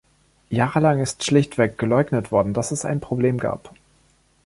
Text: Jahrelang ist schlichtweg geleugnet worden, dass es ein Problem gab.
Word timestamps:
Jahrelang 0.49 0.99
ist 0.99 1.23
schlichtweg 1.25 1.77
geleugnet 1.77 2.31
worden, 2.31 2.55
dass 2.55 2.71
es 2.71 2.85
ein 2.85 3.01
Problem 3.01 3.37
gab. 3.37 3.71